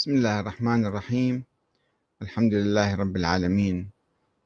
[0.00, 1.44] بسم الله الرحمن الرحيم.
[2.22, 3.90] الحمد لله رب العالمين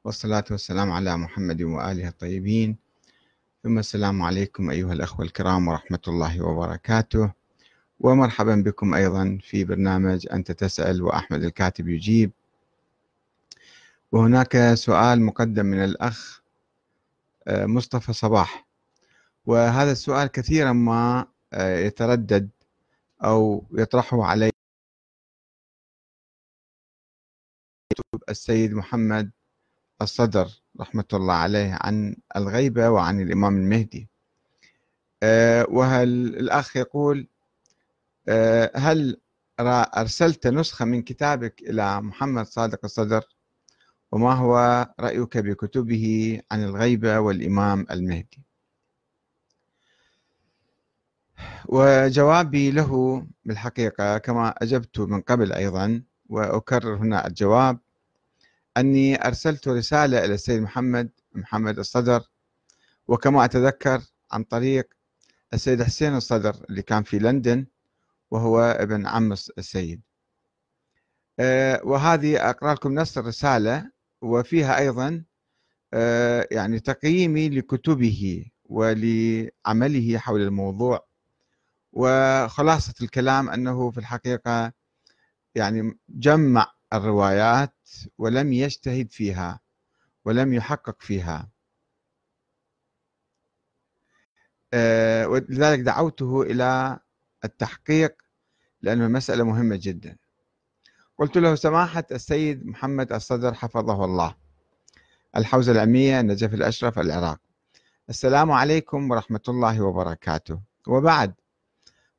[0.03, 2.75] والصلاة والسلام على محمد وآله الطيبين.
[3.63, 7.31] ثم السلام عليكم أيها الأخوة الكرام ورحمة الله وبركاته.
[7.99, 12.31] ومرحبا بكم أيضا في برنامج أنت تسأل وأحمد الكاتب يجيب.
[14.11, 16.41] وهناك سؤال مقدم من الأخ
[17.47, 18.65] آه، مصطفى صباح.
[19.45, 22.49] وهذا السؤال كثيرا ما آه، يتردد
[23.23, 24.51] أو يطرحه علي
[28.29, 29.31] السيد محمد
[30.01, 30.47] الصدر
[30.79, 34.09] رحمة الله عليه عن الغيبة وعن الإمام المهدي.
[35.23, 37.27] آه، وهل الأخ يقول
[38.27, 39.21] آه، هل
[39.59, 43.23] أرسلت نسخة من كتابك إلى محمد صادق الصدر؟
[44.11, 48.43] وما هو رأيك بكتبه عن الغيبة والإمام المهدي؟
[51.65, 57.79] وجوابي له بالحقيقة كما أجبت من قبل أيضا وأكرر هنا الجواب.
[58.77, 62.23] أني أرسلت رسالة إلى السيد محمد محمد الصدر
[63.07, 64.89] وكما أتذكر عن طريق
[65.53, 67.65] السيد حسين الصدر اللي كان في لندن
[68.31, 70.01] وهو ابن عم السيد.
[71.39, 75.23] آه، وهذه أقرأ لكم نص الرسالة وفيها أيضا
[75.93, 81.07] آه، يعني تقييمي لكتبه ولعمله حول الموضوع.
[81.93, 84.73] وخلاصة الكلام أنه في الحقيقة
[85.55, 87.74] يعني جمع الروايات
[88.17, 89.59] ولم يجتهد فيها
[90.25, 91.49] ولم يحقق فيها.
[94.73, 96.99] آه، ولذلك دعوته إلى
[97.45, 98.15] التحقيق
[98.81, 100.17] لأنه المسألة مهمة جدا.
[101.17, 104.35] قلت له سماحة السيد محمد الصدر حفظه الله.
[105.37, 107.39] الحوزة العلمية النجف الأشرف العراق.
[108.09, 110.59] السلام عليكم ورحمة الله وبركاته.
[110.87, 111.33] وبعد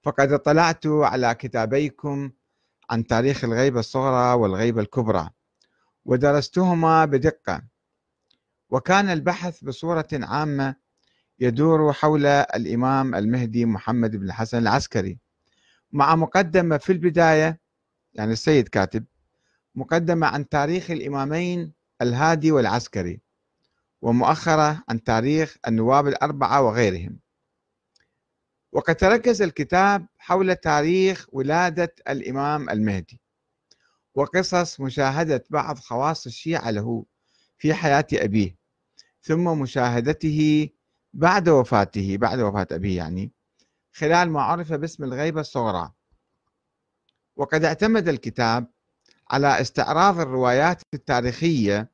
[0.02, 2.30] فقد اطلعت على كتابيكم
[2.90, 5.30] عن تاريخ الغيبة الصغرى والغيبة الكبرى.
[6.06, 7.62] ودرستهما بدقة.
[8.70, 10.76] وكان البحث بصورة عامة
[11.40, 15.18] يدور حول الإمام المهدي محمد بن الحسن العسكري
[15.92, 17.60] مع مقدمة في البداية
[18.14, 19.04] يعني السيد كاتب
[19.74, 21.72] مقدمة عن تاريخ الإمامين
[22.02, 23.20] الهادي والعسكري
[24.02, 27.18] ومؤخرة عن تاريخ النواب الأربعة وغيرهم.
[28.72, 33.20] وقد تركز الكتاب حول تاريخ ولادة الإمام المهدي.
[34.16, 37.04] وقصص مشاهدة بعض خواص الشيعة له
[37.58, 38.56] في حياة أبيه
[39.22, 40.68] ثم مشاهدته
[41.14, 43.32] بعد وفاته بعد وفاة أبيه يعني
[43.92, 45.92] خلال ما عرف باسم الغيبة الصغرى.
[47.36, 48.66] وقد اعتمد الكتاب
[49.30, 51.90] على استعراض الروايات التاريخية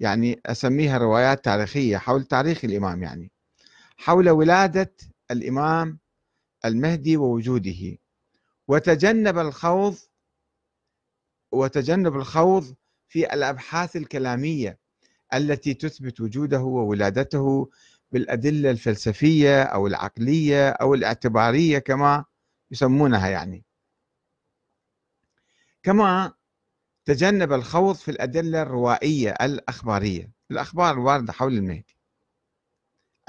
[0.00, 3.30] يعني أسميها روايات تاريخية حول تاريخ الإمام يعني
[3.96, 4.94] حول ولادة
[5.30, 5.98] الإمام
[6.64, 7.98] المهدي ووجوده.
[8.68, 9.96] وتجنب الخوض
[11.52, 12.74] وتجنب الخوض
[13.08, 14.78] في الأبحاث الكلامية
[15.34, 17.70] التي تثبت وجوده وولادته
[18.12, 22.24] بالأدلة الفلسفية أو العقلية أو الاعتبارية كما
[22.70, 23.64] يسمونها يعني.
[25.82, 26.32] كما
[27.04, 31.96] تجنب الخوض في الأدلة الروائية الأخبارية الأخبار الواردة حول المهدي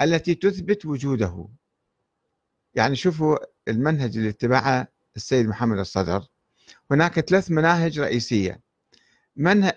[0.02, 1.48] التي تثبت وجوده.
[2.74, 3.36] يعني شوفوا
[3.68, 6.26] المنهج اللي اتبعه السيد محمد الصدر.
[6.90, 8.60] هناك ثلاث مناهج رئيسية.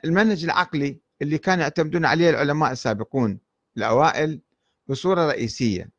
[0.06, 3.40] المنهج العقلي اللي كانوا يعتمدون عليه العلماء السابقون
[3.78, 4.42] الأوائل
[4.88, 5.90] بصورة رئيسية.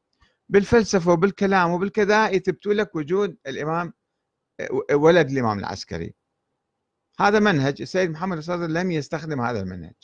[0.48, 3.92] بالفلسفة وبالكلام وبالكذا يثبتوا لك وجود الإمام
[4.92, 6.14] ولد الإمام العسكري.
[7.20, 9.94] هذا منهج السيد محمد الصدر لم يستخدم هذا المنهج.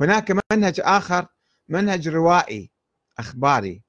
[0.00, 1.26] هناك منهج آخر
[1.68, 2.70] منهج روائي
[3.18, 3.82] أخباري.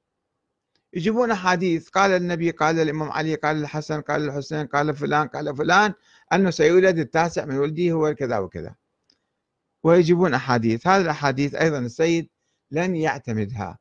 [0.97, 1.89] يجيبون أحاديث.
[1.89, 5.93] قال النبي قال الإمام علي قال الحسن قال الحسين قال فلان قال فلان
[6.33, 8.75] أنه سيولد التاسع من ولده هو كذا وكذا.
[9.83, 10.87] ويجيبون أحاديث.
[10.87, 12.29] هذه الأحاديث أيضا السيد
[12.71, 13.79] لن يعتمدها.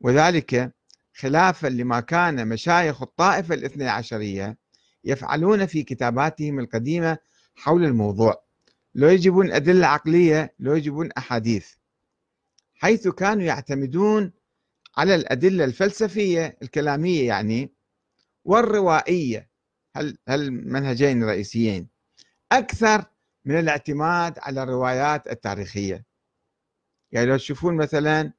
[0.00, 0.74] وذلك
[1.14, 4.58] خلافا لما كان مشايخ الطائفة الاثنى عشرية
[5.04, 7.18] يفعلون في كتاباتهم القديمة
[7.54, 8.44] حول الموضوع.
[8.94, 11.70] لو يجيبون أدلة عقلية لو يجيبون أحاديث.
[12.74, 14.32] حيث كانوا يعتمدون
[14.96, 17.74] على الأدلة الفلسفية الكلامية يعني
[18.44, 19.52] والروائية.
[20.28, 21.88] هالمنهجين الرئيسيين
[22.52, 23.04] أكثر
[23.44, 26.04] من الاعتماد على الروايات التاريخية؟
[27.12, 28.32] يعني لو تشوفون مثلا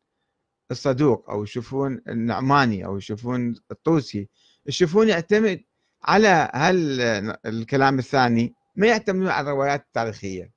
[0.72, 4.30] الصدوق أو يشوفون النعماني أو يشوفون الطوسي
[4.66, 5.64] يشوفون يعتمد
[6.04, 7.02] على هل
[7.46, 10.53] الكلام الثاني ما يعتمدون على الروايات التاريخية.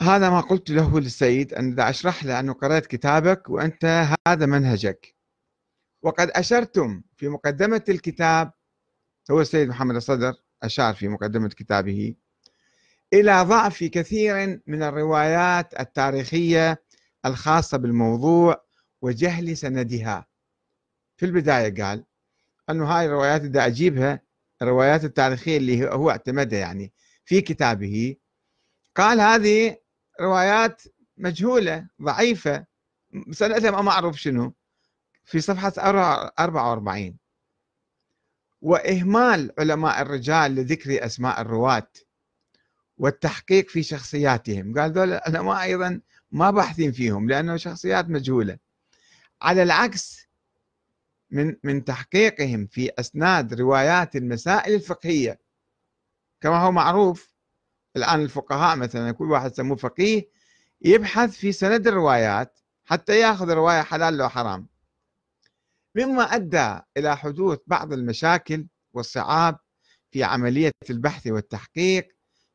[0.00, 5.14] هذا ما قلت له للسيد أن أشرح له أنه قرأت كتابك وأنت هذا منهجك.
[6.02, 8.52] وقد أشرتم في مقدمة الكتاب
[9.30, 12.14] هو السيد محمد الصدر أشار في مقدمة كتابه
[13.12, 16.84] إلى ضعف كثير من الروايات التاريخية
[17.26, 18.64] الخاصة بالموضوع
[19.02, 20.26] وجهل سندها.
[21.16, 22.04] في البداية قال
[22.70, 24.20] أنه هاي الروايات اللي أجيبها
[24.62, 26.92] الروايات التاريخية اللي هو اعتمدها يعني
[27.24, 28.16] في كتابه
[28.96, 29.83] قال هذه
[30.20, 30.82] روايات
[31.16, 32.66] مجهولة ضعيفة.
[33.30, 34.54] سنتها ما معروف شنو.
[35.24, 37.16] في صفحة 44
[38.62, 41.88] وإهمال علماء الرجال لذكر أسماء الرواة
[42.98, 44.78] والتحقيق في شخصياتهم.
[44.78, 46.00] قال ذول العلماء أيضا
[46.32, 48.58] ما باحثين فيهم لأنه شخصيات مجهولة.
[49.42, 50.28] على العكس
[51.30, 55.40] من من تحقيقهم في أسناد روايات المسائل الفقهية
[56.40, 57.33] كما هو معروف
[57.96, 60.28] الآن الفقهاء مثلا كل واحد يسموه فقيه
[60.82, 64.68] يبحث في سند الروايات حتى يأخذ رواية حلال لو حرام.
[65.94, 69.58] مما أدى إلى حدوث بعض المشاكل والصعاب
[70.10, 72.08] في عملية البحث والتحقيق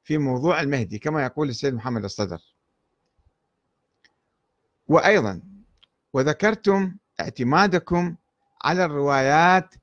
[0.04, 2.56] في موضوع المهدي كما يقول السيد محمد الصدر.
[4.88, 5.42] وأيضا
[6.14, 8.16] وذكرتم اعتمادكم
[8.64, 9.76] على الروايات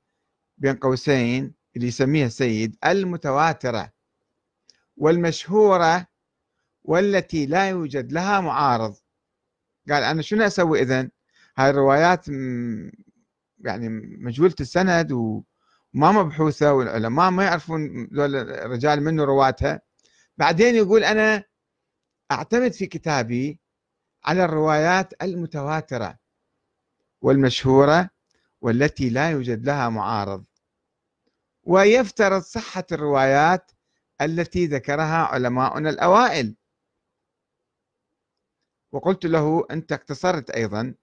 [0.57, 3.96] بين قوسين اللي يسميها السيد المتواترة.
[4.97, 6.07] والمشهورة
[6.83, 8.95] والتي لا يوجد لها معارض.
[9.89, 11.09] قال أنا شنو أسوي إذن؟
[11.57, 12.27] هاي الروايات
[13.59, 13.89] يعني
[14.19, 15.43] مجهولة السند وما
[16.11, 19.81] مبحوثة والعلماء ما يعرفون الرجال منه رواتها
[20.37, 21.43] بعدين يقول أنا
[22.31, 23.59] أعتمد في كتابي
[24.25, 26.17] على الروايات المتواترة
[27.21, 28.09] والمشهورة
[28.61, 30.45] والتي لا يوجد لها معارض.
[31.63, 33.71] ويفترض صحة الروايات
[34.21, 36.55] التي ذكرها علماؤنا الأوائل.
[38.91, 40.95] وقلت له أنت اقتصرت أيضا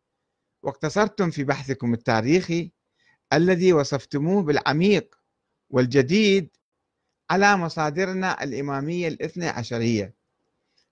[0.63, 2.73] واقتصرتم في بحثكم التاريخي
[3.33, 5.15] الذي وصفتموه بالعميق
[5.71, 6.57] والجديد
[7.31, 10.15] على مصادرنا الإمامية الاثنى عشرية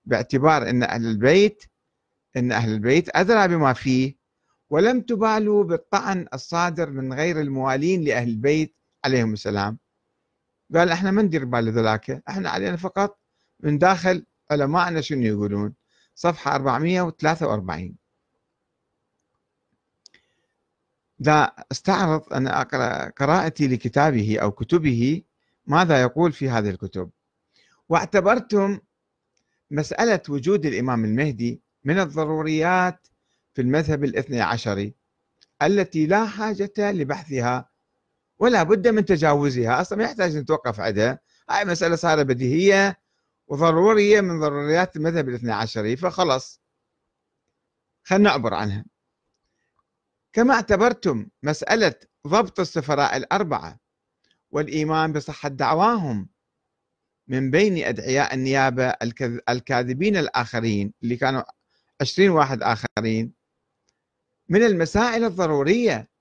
[0.05, 1.63] باعتبار أن أهل البيت
[2.37, 4.15] أن أهل البيت أدرى بما فيه
[4.69, 8.75] ولم تبالوا بالطعن الصادر من غير الموالين لأهل البيت
[9.05, 9.79] عليهم السلام.
[10.73, 13.19] قال إحنا ما ندير بال ذولاك إحنا علينا فقط
[13.59, 15.73] من داخل علمائنا شنو يقولون
[16.15, 17.95] صفحة 443
[21.19, 25.21] لا استعرض أن أقرأ قراءتي لكتابه أو كتبه
[25.67, 27.09] ماذا يقول في هذه الكتب؟
[27.89, 28.79] واعتبرتم
[29.71, 33.07] مسألة وجود الإمام المهدي من الضروريات
[33.53, 34.93] في المذهب الاثني عشري
[35.61, 37.69] التي لا حاجة لبحثها
[38.43, 39.81] ولا بد من تجاوزها.
[39.81, 41.19] أصلا ما يحتاج نتوقف عندها
[41.49, 42.99] هاي مسألة صارت بديهية
[43.47, 46.61] وضرورية من ضروريات المذهب الاثني عشري فخلص
[48.03, 48.85] خلينا نعبر عنها.
[50.33, 51.95] كما اعتبرتم مسألة
[52.27, 53.79] ضبط السفراء الأربعة
[54.51, 56.29] والإيمان بصحة دعواهم
[57.27, 58.93] من بين أدعياء النيابة
[59.49, 61.43] الكاذبين الآخرين اللي كانوا
[62.01, 63.33] عشرين واحد آخرين
[64.49, 66.12] من المسائل الضرورية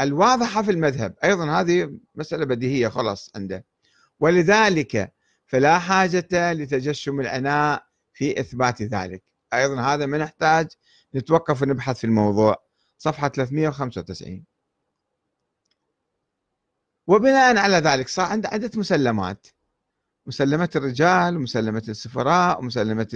[0.00, 1.14] الواضحة في المذهب.
[1.24, 3.64] أيضا هذه مسألة بديهية خلاص عنده.
[4.20, 5.12] ولذلك
[5.46, 9.22] فلا حاجة لتجشم العناء في إثبات ذلك.
[9.54, 10.68] أيضا هذا ما نحتاج
[11.14, 12.56] نتوقف ونبحث في الموضوع.
[12.98, 14.44] صفحة 395
[17.06, 19.46] وبناء على ذلك صار عنده عدة مسلمات.
[20.26, 23.08] مسلمة الرجال ومسلمة السفراء ومسلمة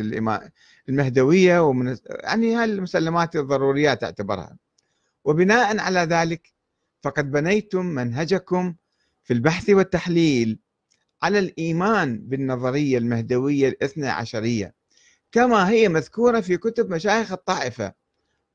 [0.88, 4.56] المهدوية ومن يعني هالمسلمات الضروريات أعتبرها.
[5.24, 6.53] وبناء على ذلك
[7.04, 8.74] فقد بنيتم منهجكم
[9.22, 10.58] في البحث والتحليل
[11.22, 14.74] على الإيمان بالنظرية المهدوية الاثنى عشرية
[15.32, 17.92] كما هي مذكورة في كتب مشايخ الطائفة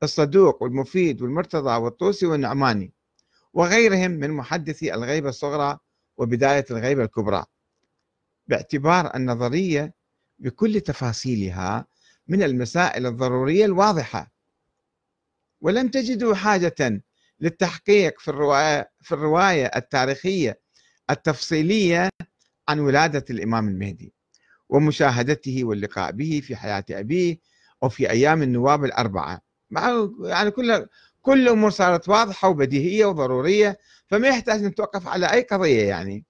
[0.02, 2.92] الصدوق والمفيد والمرتضى والطوسي والنعماني
[3.52, 5.78] وغيرهم من محدثي الغيبة الصغرى
[6.16, 7.44] وبداية الغيبة الكبرى
[8.46, 9.94] باعتبار النظرية
[10.38, 11.86] بكل تفاصيلها
[12.28, 14.32] من المسائل الضرورية الواضحة.
[15.60, 16.68] ولم تجدوا حاجة
[17.40, 20.60] للتحقيق في الرواية, في الرواية التاريخية
[21.10, 22.08] التفصيلية
[22.68, 24.14] عن ولادة الإمام المهدي
[24.68, 27.38] ومشاهدته واللقاء به في حياة أبيه
[27.82, 29.40] أو في أيام النواب الأربعة
[30.24, 30.86] يعني كل
[31.22, 36.24] كل الأمور صارت واضحة وبديهية وضرورية فما يحتاج نتوقف على أي قضية يعني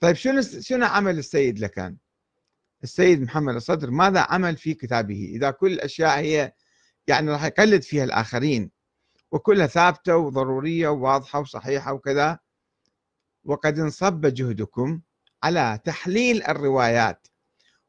[0.00, 1.96] طيب شنو شنو عمل السيد لكان؟
[2.82, 6.52] السيد محمد الصدر ماذا عمل في كتابه؟ إذا كل الأشياء هي
[7.06, 8.70] يعني راح يقلد فيها الآخرين
[9.32, 12.38] وكلها ثابتة وضرورية وواضحة وصحيحة وكذا.
[13.44, 15.00] وقد انصب جهدكم
[15.42, 17.28] على تحليل الروايات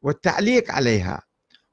[0.02, 1.22] والتعليق عليها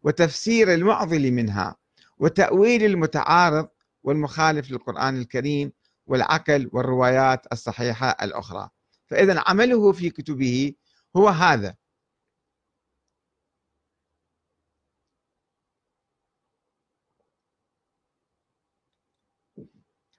[0.02, 1.76] وتفسير المعضل منها
[2.18, 3.68] وتأويل المتعارض
[4.02, 5.72] والمخالف للقرآن الكريم
[6.06, 8.68] والعقل والروايات الصحيحة الأخرى.
[9.06, 10.72] فإذا عمله في كتبه
[11.16, 11.74] هو هذا.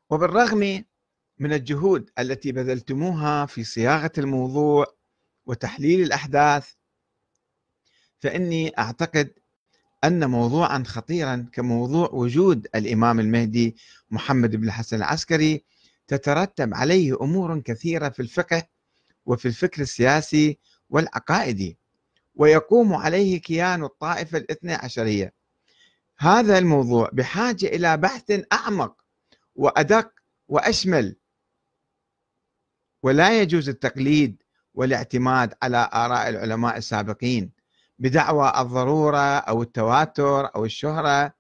[0.09, 0.83] وبالرغم
[1.39, 4.85] من الجهود التي بذلتموها في صياغة الموضوع
[5.45, 6.71] وتحليل الأحداث
[8.19, 9.33] فإني أعتقد
[10.03, 13.75] أن موضوعا خطيرا كموضوع وجود الإمام المهدي
[14.11, 15.63] محمد بن الحسن العسكري
[16.07, 18.63] تترتب عليه أمور كثيرة في الفقه
[19.25, 20.59] وفي الفكر السياسي
[20.89, 21.77] والعقائدي
[22.35, 25.33] ويقوم عليه كيان الطائفة الاثنى عشرية.
[26.17, 29.04] هذا الموضوع بحاجة إلى بحث أعمق
[29.55, 30.11] وأدق
[30.47, 31.15] وأشمل.
[33.03, 34.43] ولا يجوز التقليد
[34.73, 37.51] والاعتماد على آراء العلماء السابقين
[37.99, 41.33] بدعوى الضرورة أو التواتر أو الشهرة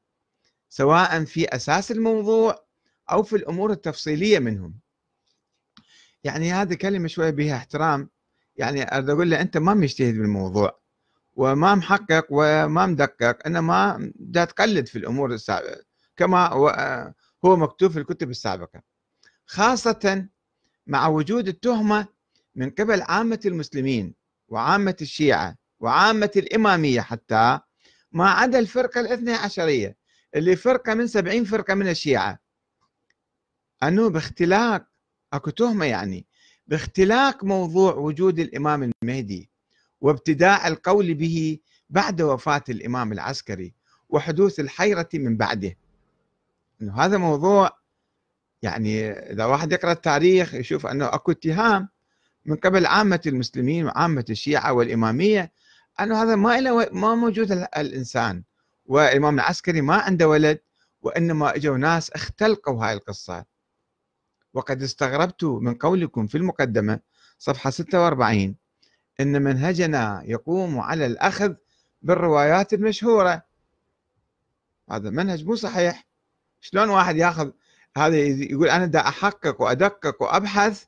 [0.69, 2.65] سواء في أساس الموضوع
[3.11, 4.79] أو في الأمور التفصيلية منهم.
[6.23, 8.09] يعني هذه كلمة شوية بها احترام.
[8.55, 10.79] يعني أريد أقول له أنت ما مجتهد بالموضوع
[11.35, 15.83] وما محقق وما مدقق إنما دا تقلد في الأمور السابقة.
[16.15, 16.53] كما
[17.45, 18.81] هو مكتوب في الكتب السابقة.
[19.45, 20.27] خاصة
[20.87, 22.07] مع وجود التهمة
[22.55, 24.13] من قبل عامة المسلمين
[24.47, 27.59] وعامة الشيعة وعامة الإمامية حتى
[28.11, 29.97] ما عدا الفرقة الاثنى عشرية
[30.35, 32.39] اللي فرقة من سبعين فرقة من الشيعة.
[33.83, 34.85] أنه باختلاق
[35.33, 36.25] أكو تهمة يعني
[36.67, 39.49] باختلاق موضوع وجود الإمام المهدي
[40.01, 41.59] وابتداء القول به
[41.89, 43.73] بعد وفاة الإمام العسكري
[44.09, 45.75] وحدوث الحيرة من بعده.
[46.81, 47.79] إنه هذا موضوع
[48.61, 51.89] يعني إذا واحد يقرأ التاريخ يشوف أنه أكو اتهام
[52.45, 55.51] من قبل عامة المسلمين وعامة الشيعة والإمامية
[55.99, 58.43] أنه هذا ما له ما موجود الإنسان.
[58.85, 60.59] والإمام العسكري ما عنده ولد
[61.01, 63.45] وإنما إجوا ناس اختلقوا هاي القصة.
[64.53, 66.99] وقد استغربت من قولكم في المقدمة
[67.37, 68.55] صفحة 46
[69.19, 71.53] إن منهجنا يقوم على الأخذ
[72.01, 73.43] بالروايات المشهورة.
[74.91, 76.04] هذا منهج مو صحيح.
[76.65, 77.51] شلون واحد ياخذ
[77.97, 80.83] هذا يقول أنا دا أحقق وأدقق وأبحث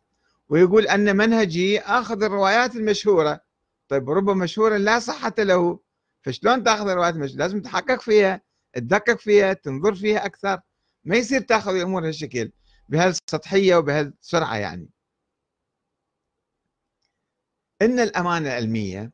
[0.49, 3.41] ويقول أن منهجي آخذ الروايات المشهورة.
[3.87, 5.79] طيب ربما مشهورة لا صحة له
[6.21, 8.41] فشلون تأخذ الروايات المشهورة؟ لازم تحقق فيها
[8.73, 10.59] تدقق فيها تنظر فيها أكثر.
[11.03, 12.51] ما يصير تأخذ الأمور هالشكل
[12.89, 14.89] بهالسطحية وبهالسرعة يعني.
[17.81, 19.11] إن الأمانة العلمية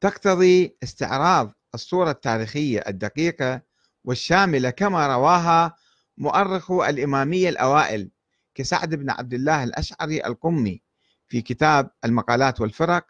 [0.00, 3.62] تقتضي استعراض الصورة التاريخية الدقيقة
[4.04, 5.76] والشاملة كما رواها
[6.18, 8.10] مؤرخو الإمامية الأوائل
[8.54, 10.82] كسعد بن عبد الله الأشعري القمي
[11.28, 13.06] في كتاب المقالات والفرق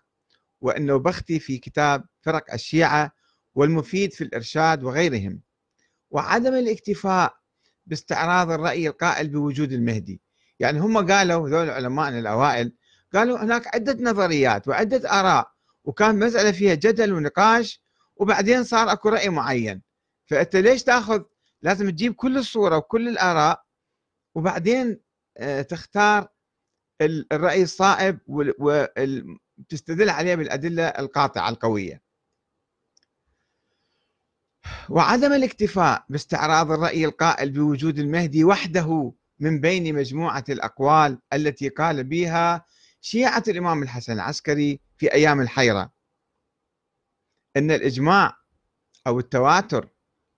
[0.61, 3.13] وأنه بختي في كتاب فرق الشيعة
[3.55, 5.41] والمفيد في الإرشاد وغيرهم.
[6.11, 7.37] وعدم الاكتفاء
[7.87, 10.21] باستعراض الرأي القائل بوجود المهدي.
[10.61, 12.73] يعني هم قالوا ذول العلماء الأوائل
[13.15, 15.51] قالوا هناك عدة نظريات وعدة آراء
[15.85, 17.83] وكان مسألة فيها جدل ونقاش
[18.17, 19.83] وبعدين صار أكو رأي معين.
[20.27, 21.23] فأنت ليش تأخذ
[21.63, 23.65] لازم تجيب كل الصورة وكل الآراء
[24.35, 25.01] وبعدين
[25.37, 26.29] آه، تختار
[27.33, 28.19] الرأي الصائب
[28.59, 32.03] وتستدل عليه بالأدلة القاطعة القوية.
[34.89, 42.65] وعدم الاكتفاء باستعراض الرأي القائل بوجود المهدي وحده من بين مجموعة الأقوال التي قال بها
[43.01, 45.93] شيعة الإمام الحسن العسكري في أيام الحيرة.
[47.57, 48.37] أن الإجماع
[49.07, 49.89] أو التواتر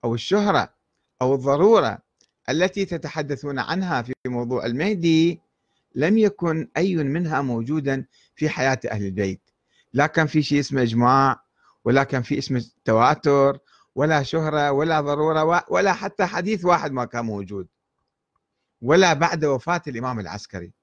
[0.03, 0.78] أو الشهرة
[1.21, 1.99] أو الضرورة
[2.49, 5.41] التي تتحدثون عنها في موضوع المهدي
[5.95, 9.41] لم يكن أي منها موجودا في حياة أهل البيت
[9.93, 11.43] لا كان في شيء اسمه إجماع
[11.85, 13.59] ولا كان في اسمه تواتر
[13.95, 17.67] ولا شهرة ولا ضرورة ولا حتى حديث واحد ما كان موجود
[18.81, 20.73] ولا بعد وفاة الإمام العسكري.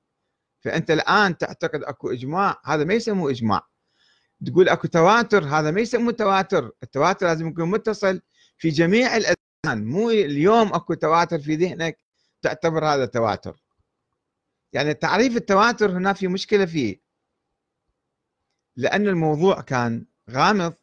[0.61, 3.67] فأنت الآن تعتقد أكو إجماع هذا ما يسموه إجماع.
[4.47, 6.71] تقول أكو تواتر هذا ما يسموه تواتر.
[6.83, 8.21] التواتر لازم يكون متصل
[8.59, 9.17] في جميع
[9.75, 11.99] مو اليوم أكو تواتر في ذهنك
[12.43, 13.63] تعتبر هذا تواتر.
[14.73, 17.01] يعني تعريف التواتر هنا في مشكلة فيه.
[18.77, 20.75] لأن الموضوع كان غامض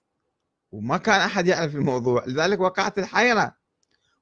[0.72, 3.56] وما كان أحد يعرف الموضوع لذلك وقعت الحيرة.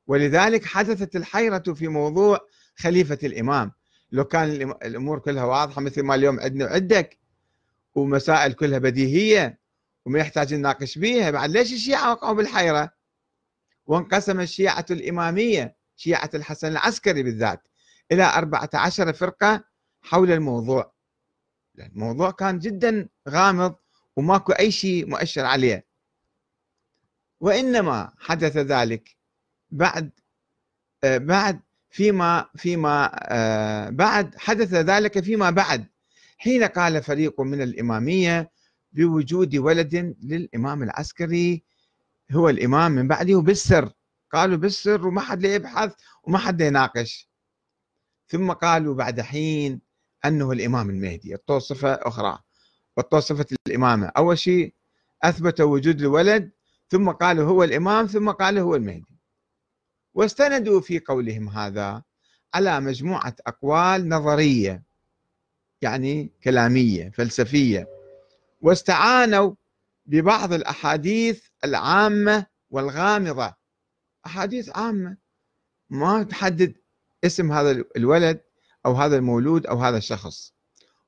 [0.07, 2.39] ولذلك حدثت الحيرة في موضوع
[2.75, 3.71] خليفة الإمام.
[4.11, 7.19] لو كان الأمور كلها واضحة مثل ما اليوم عندنا عندك
[7.95, 9.59] ومسائل كلها بديهية
[10.05, 11.31] وما يحتاج نناقش بيها.
[11.31, 13.00] بعد ليش الشيعة وقعوا بالحيرة؟
[13.91, 17.67] وانقسم الشيعة الإمامية شيعة الحسن العسكري بالذات
[18.11, 19.63] إلى 14 فرقة
[20.01, 20.93] حول الموضوع.
[21.79, 23.75] الموضوع كان جدا غامض
[24.15, 25.85] وماكو أي شيء مؤشر عليه.
[27.39, 29.17] وإنما حدث ذلك
[29.69, 30.11] بعد
[31.03, 35.85] آه، بعد فيما فيما آه، بعد حدث ذلك فيما بعد.
[36.37, 38.51] حين قال فريق من الإمامية
[38.91, 41.70] بوجود ولد للإمام العسكري
[42.31, 43.91] هو الإمام من بعده بالسر.
[44.33, 47.29] قالوا بالسر وما حد يبحث وما حد يناقش.
[48.27, 49.81] ثم قالوا بعد حين
[50.25, 51.31] أنه الإمام المهدي.
[51.31, 52.39] اعطوه صفة أخرى.
[52.97, 54.07] اعطوه صفة الإمامة.
[54.07, 54.73] أول شيء
[55.23, 56.51] أثبت وجود الولد
[56.89, 59.19] ثم قالوا هو الإمام ثم قالوا هو المهدي.
[60.13, 62.03] واستندوا في قولهم هذا
[62.53, 64.83] على مجموعة أقوال نظرية
[65.81, 67.87] يعني كلامية فلسفية.
[68.61, 69.55] واستعانوا
[70.11, 73.53] ببعض الأحاديث العامة والغامضة.
[74.25, 75.17] أحاديث عامة.
[75.89, 76.75] ما تحدد
[77.23, 78.41] اسم هذا الولد
[78.85, 80.53] أو هذا المولود أو هذا الشخص.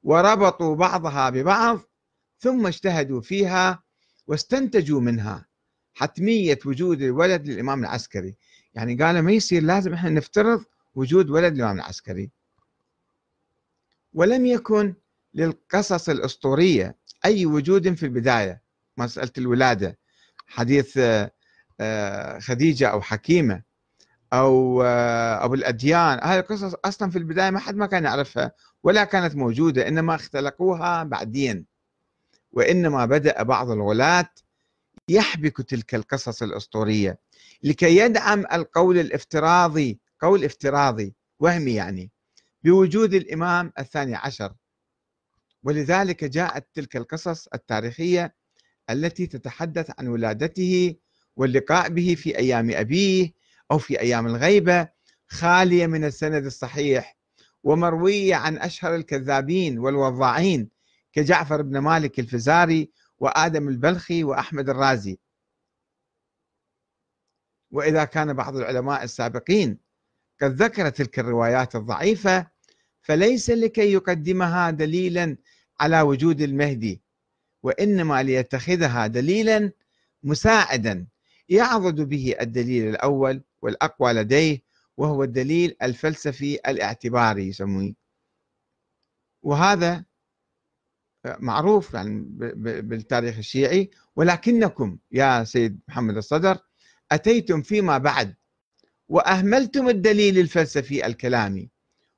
[0.04, 1.80] وربطوا بعضها ببعض
[2.40, 3.84] ثم اجتهدوا فيها
[4.28, 5.46] واستنتجوا منها
[5.94, 8.36] حتمية وجود الولد للإمام العسكري.
[8.74, 10.64] يعني قال ما يصير لازم إحنا نفترض
[10.96, 12.32] وجود ولد للإمام العسكري.
[14.14, 14.96] ولم يكن
[15.34, 18.63] للقصص الأسطورية أي وجود في البداية.
[18.98, 19.98] مسألة الولادة
[20.48, 21.00] حديث
[21.80, 23.62] آه، خديجة أو حكيمة
[24.34, 28.52] أو آه، أبو الأديان هاي القصص أصلا في البداية ما حد ما كان يعرفها
[28.84, 31.66] ولا كانت موجودة إنما اختلقوها بعدين
[32.52, 34.30] وإنما بدأ بعض الغلاة
[35.10, 37.20] يحبك تلك القصص الأسطورية.
[37.64, 42.12] لكي يدعم القول الافتراضي قول افتراضي وهمي يعني
[42.64, 44.54] بوجود الإمام الثاني عشر.
[45.64, 48.36] ولذلك جاءت تلك القصص التاريخية
[48.90, 50.96] التي تتحدث عن ولادته
[51.36, 53.34] واللقاء به في أيام أبيه
[53.72, 54.90] أو في أيام الغيبة
[55.28, 57.18] خالية من السند الصحيح
[57.64, 60.70] ومروية عن أشهر الكذابين والوضاعين
[61.14, 65.20] كجعفر بن مالك الفزاري وآدم البلخي وأحمد الرازي.
[67.72, 69.78] وإذا كان بعض العلماء السابقين
[70.42, 72.48] قد ذكر تلك الروايات الضعيفة
[73.02, 75.38] فليس لكي يقدمها دليلا
[75.80, 77.03] على وجود المهدي
[77.64, 79.72] وإنما ليتخذها دليلا
[80.24, 81.08] مساعدا.
[81.50, 84.64] يعضد به الدليل الأول والأقوى لديه
[84.98, 87.94] وهو الدليل الفلسفي الاعتباري يسموه.
[89.44, 90.06] وهذا
[91.26, 92.26] معروف يعني
[92.82, 93.92] بالتاريخ الشيعي.
[94.16, 96.58] ولكنكم يا سيد محمد الصدر
[97.12, 98.36] أتيتم فيما بعد
[99.10, 101.70] وأهملتم الدليل الفلسفي الكلامي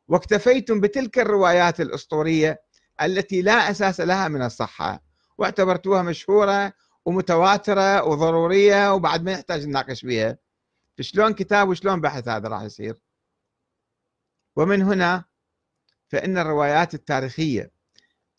[0.07, 2.61] واكتفيتم بتلك الروايات الأسطورية
[3.01, 5.03] التي لا أساس لها من الصحة.
[5.37, 6.73] واعتبرتوها مشهورة
[7.05, 10.37] ومتواترة وضرورية وبعد ما يحتاج نناقش بها
[10.99, 13.01] شلون كتاب وشلون بحث هذا راح يصير؟
[14.55, 15.23] ومن هنا
[16.07, 17.71] فإن الروايات التاريخية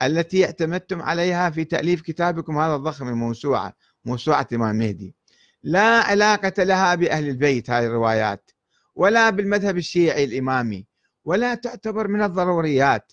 [0.02, 5.14] التي اعتمدتم عليها في تأليف كتابكم هذا الضخم الموسوعة موسوعة الإمام المهدي
[5.62, 8.50] لا علاقة لها بأهل البيت هذه الروايات
[8.94, 10.86] ولا بالمذهب الشيعي الإمامي
[11.24, 13.12] ولا تعتبر من الضروريات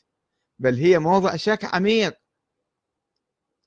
[0.60, 2.23] بل هي موضع شك عميق.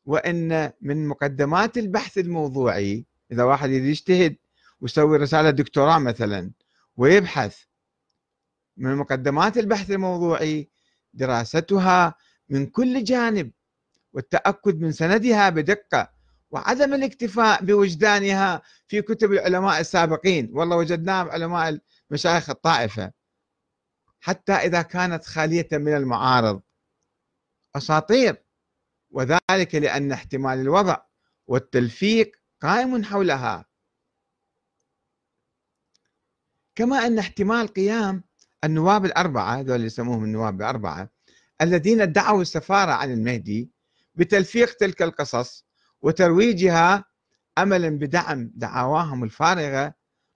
[0.06, 4.36] وإن من مقدمات البحث الموضوعي إذا واحد يجتهد
[4.80, 6.50] ويسوي رسالة دكتوراه مثلا
[6.96, 7.58] ويبحث
[8.76, 10.70] من مقدمات البحث الموضوعي
[11.14, 12.14] دراستها
[12.48, 13.52] من كل جانب
[14.12, 16.10] والتأكد من سندها بدقة
[16.50, 20.50] وعدم الاكتفاء بوجدانها في كتب العلماء السابقين.
[20.52, 21.78] والله وجدناها علماء
[22.10, 23.12] مشايخ الطائفة.
[24.20, 26.62] حتى إذا كانت خالية من المعارض.
[27.76, 28.45] أساطير.
[29.16, 30.96] وذلك لأن احتمال الوضع
[31.46, 33.64] والتلفيق قائم حولها.
[36.74, 38.24] كما أن احتمال قيام
[38.64, 41.10] النواب الأربعة ذول يسموهم النواب الأربعة
[41.60, 43.70] الذين ادعوا السفارة عن المهدي
[44.14, 45.66] بتلفيق تلك القصص
[46.02, 47.04] وترويجها
[47.58, 49.94] أملا بدعم دعواهم الفارغة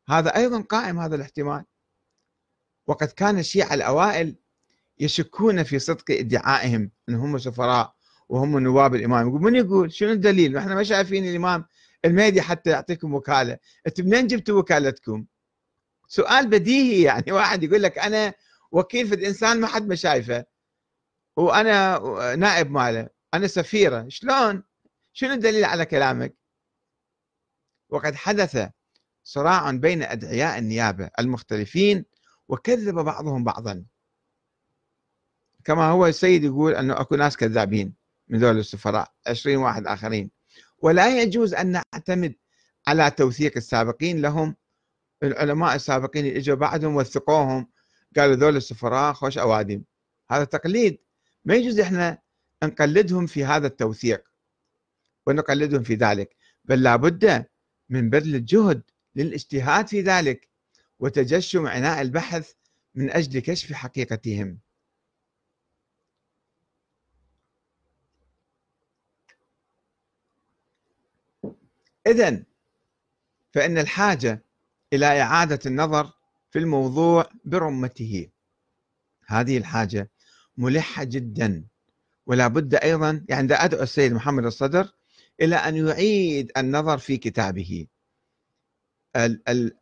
[0.08, 1.64] هذا أيضا قائم هذا الاحتمال.
[2.86, 4.36] وقد كان الشيعة الأوائل
[4.98, 7.99] يشكون في صدق ادعائهم أنهم سفراء
[8.30, 9.28] وهم نواب الإمام.
[9.28, 11.64] يقول من يقول؟ شنو الدليل؟ إحنا ما شايفين الإمام
[12.04, 13.58] المهدي حتى يعطيكم وكالة.
[13.86, 15.26] أنتم منين جبتوا وكالتكم؟
[16.08, 17.32] سؤال بديهي يعني.
[17.38, 18.34] واحد يقول لك أنا
[18.72, 20.44] وكيل في الإنسان ما حد ما شايفه.
[21.36, 21.98] وأنا
[22.36, 23.08] نائب ماله.
[23.34, 24.06] أنا سفيرة.
[24.08, 24.62] شلون؟
[25.12, 26.34] شنو الدليل على كلامك؟
[27.88, 28.68] وقد حدث
[29.24, 32.04] صراع بين أدعياء النيابة المختلفين
[32.48, 33.84] وكذب بعضهم بعضا.
[35.64, 37.99] كما هو السيد يقول أنه أكو ناس كذابين.
[38.30, 40.30] من ذول السفراء 20 واحد آخرين.
[40.78, 42.34] ولا يجوز أن نعتمد
[42.86, 44.56] على توثيق السابقين لهم
[45.22, 47.70] العلماء السابقين اللي إجوا بعدهم وثقوهم
[48.16, 49.82] قالوا ذول السفراء خوش أوادم.
[50.30, 50.98] هذا تقليد.
[51.44, 52.18] ما يجوز إحنا
[52.64, 54.24] نقلدهم في هذا التوثيق
[55.26, 56.36] ونقلدهم في ذلك.
[56.64, 57.46] بل لابد
[57.88, 58.82] من بذل الجهد
[59.16, 60.48] للاجتهاد في ذلك
[60.98, 62.52] وتجشم عناء البحث
[62.94, 64.58] من أجل كشف حقيقتهم.
[72.06, 72.42] إذا
[73.52, 74.44] فإن الحاجة
[74.92, 76.10] إلى إعادة النظر
[76.50, 78.28] في الموضوع برمته.
[79.26, 80.10] هذه الحاجة
[80.56, 81.64] ملحة جدا
[82.26, 84.92] ولا بد أيضا يعني أدعو السيد محمد الصدر
[85.40, 87.86] إلى أن يعيد النظر في كتابه.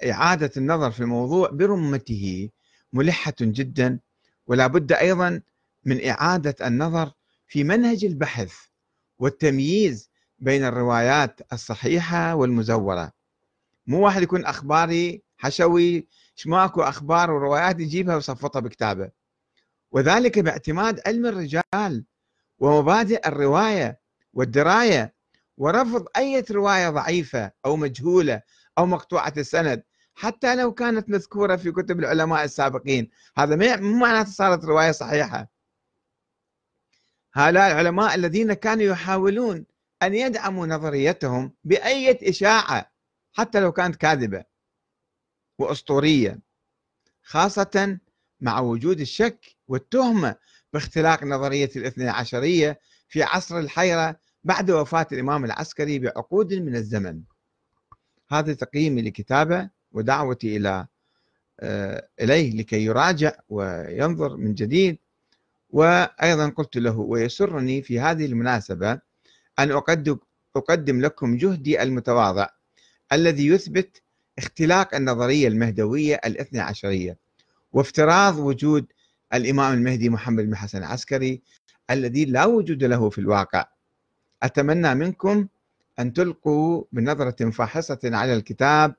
[0.04, 2.50] إعادة النظر في الموضوع برمته
[2.92, 3.98] ملحة جدا
[4.46, 5.40] ولا بد أيضا
[5.84, 7.12] من إعادة النظر
[7.48, 8.54] في منهج البحث
[9.18, 13.12] والتمييز بين الروايات الصحيحة والمزورة.
[13.86, 16.08] مو واحد يكون أخباري حشوي
[16.46, 19.10] ماكو أخبار وروايات يجيبها ويصفطها بكتابه.
[19.90, 22.04] وذلك باعتماد علم الرجال
[22.58, 24.00] ومبادئ الرواية
[24.32, 25.14] والدراية
[25.56, 28.42] ورفض أي رواية ضعيفة أو مجهولة
[28.78, 29.82] أو مقطوعة السند.
[30.14, 33.10] حتى لو كانت مذكورة في كتب العلماء السابقين.
[33.36, 35.48] هذا مو معناته صارت رواية صحيحة.
[37.34, 39.66] هؤلاء العلماء الذين كانوا يحاولون
[40.02, 42.92] أن يدعموا نظريتهم بأية إشاعة
[43.32, 44.44] حتى لو كانت كاذبة
[45.58, 46.40] وأسطورية
[47.22, 47.98] خاصة
[48.40, 50.36] مع وجود الشك والتهمة
[50.72, 57.22] باختلاق نظرية الاثنى عشرية في عصر الحيرة بعد وفاة الإمام العسكري بعقود من الزمن.
[58.30, 60.86] هذا تقييمي لكتابة ودعوتي إلى
[61.60, 64.98] آه، إليه لكي يراجع وينظر من جديد
[65.70, 69.00] وأيضا قلت له ويسرني في هذه المناسبة
[69.58, 69.70] أن
[70.56, 72.48] أقدم, لكم جهدي المتواضع
[73.12, 74.02] الذي يثبت
[74.38, 77.16] اختلاق النظرية المهدوية الاثنى عشرية
[77.72, 78.86] وافتراض وجود
[79.34, 81.42] الإمام المهدي محمد بن حسن العسكري
[81.90, 83.64] الذي لا وجود له في الواقع.
[84.42, 85.46] أتمنى منكم
[85.98, 88.94] أن تلقوا بنظرة فاحصة على الكتاب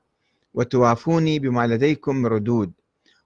[0.54, 2.72] وتوافوني بما لديكم من ردود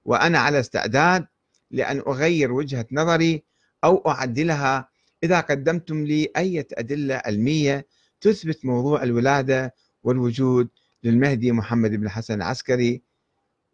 [0.04, 1.26] وأنا على استعداد
[1.70, 3.42] لأن أغير وجهة نظري
[3.84, 4.88] أو أعدلها
[5.24, 7.86] إذا قدمتم لي أي أدلة علمية
[8.20, 10.68] تثبت موضوع الولادة والوجود
[11.04, 13.02] للمهدي محمد بن حسن العسكري.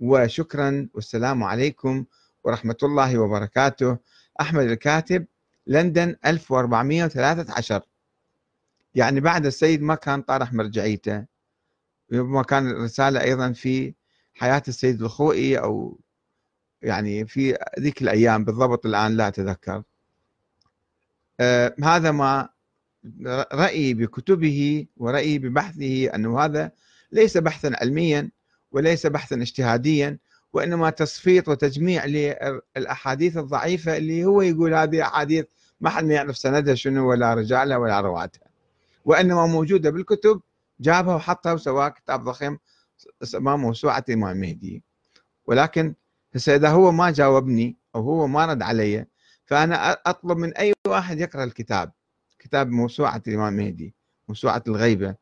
[0.01, 2.05] وشكرا والسلام عليكم
[2.45, 3.99] ورحمة الله وبركاته.
[4.41, 5.27] أحمد الكاتب
[5.67, 7.83] لندن 1413
[8.95, 11.27] يعني بعد السيد ما كان طارح مرجعيته
[12.13, 13.95] ربما كان الرسالة أيضا في
[14.35, 16.01] حياة السيد الخوئي أو
[16.83, 19.83] يعني في ذيك الأيام بالضبط الآن لا أتذكر.
[21.83, 22.49] هذا ما
[23.53, 26.73] رأيي بكتبه ورأيي ببحثه أنه هذا
[27.13, 28.31] ليس بحثا علميا
[28.73, 30.19] وليس بحثا اجتهاديا
[30.53, 35.45] وإنما تصفيط وتجميع للأحاديث الضعيفة اللي هو يقول هذه أحاديث
[35.81, 38.51] ما حد يعرف سندها شنو ولا رجالها ولا رواتها.
[39.05, 40.41] وإنما موجودة بالكتب
[40.81, 42.59] جابها وحطها وسواها كتاب ضخم
[43.23, 44.83] اسمه موسوعة الإمام المهدي
[45.47, 45.95] ولكن
[46.35, 49.07] هسه إذا هو ما جاوبني أو هو ما رد علي
[49.51, 51.93] فأنا أطلب من أي واحد يقرأ الكتاب
[52.39, 53.95] كتاب موسوعة الإمام المهدي
[54.29, 55.17] موسوعة الغيبة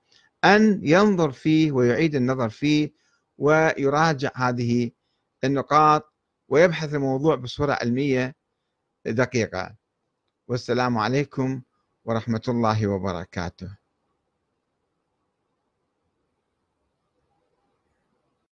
[0.45, 2.93] أن ينظر فيه ويعيد النظر فيه
[3.39, 4.91] ويراجع هذه
[5.45, 6.15] النقاط
[6.49, 8.35] ويبحث الموضوع بصورة علمية
[9.07, 9.77] دقيقة.
[10.49, 11.63] والسلام عليكم
[12.05, 13.77] ورحمة الله وبركاته.